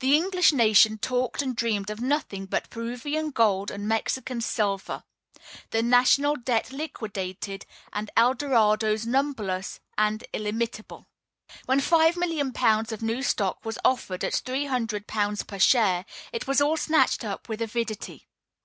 [0.00, 5.04] The English nation talked and dreamed of nothing but Peruvian gold and Mexican silver,
[5.70, 11.06] the national debt liquidated, and Eldorados numberless and illimitable!
[11.66, 16.04] When five million pounds of new stock was offered at three hundred pounds per share,
[16.32, 18.26] it was all snatched up with avidity.